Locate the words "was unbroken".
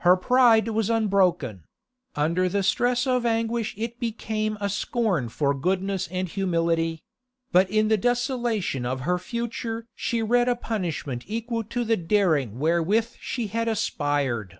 0.70-1.62